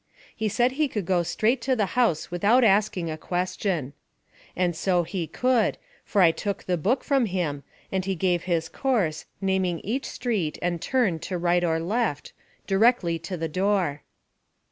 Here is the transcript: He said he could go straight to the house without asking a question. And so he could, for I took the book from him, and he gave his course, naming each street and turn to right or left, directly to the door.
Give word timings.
He 0.35 0.49
said 0.49 0.71
he 0.71 0.87
could 0.87 1.05
go 1.05 1.21
straight 1.21 1.61
to 1.61 1.75
the 1.75 1.85
house 1.93 2.31
without 2.31 2.63
asking 2.63 3.11
a 3.11 3.19
question. 3.19 3.93
And 4.55 4.75
so 4.75 5.03
he 5.03 5.27
could, 5.27 5.77
for 6.03 6.23
I 6.23 6.31
took 6.31 6.63
the 6.63 6.75
book 6.75 7.03
from 7.03 7.27
him, 7.27 7.61
and 7.91 8.03
he 8.03 8.15
gave 8.15 8.45
his 8.45 8.67
course, 8.67 9.25
naming 9.41 9.79
each 9.81 10.05
street 10.07 10.57
and 10.59 10.81
turn 10.81 11.19
to 11.19 11.37
right 11.37 11.63
or 11.63 11.79
left, 11.79 12.33
directly 12.65 13.19
to 13.19 13.37
the 13.37 13.47
door. 13.47 14.01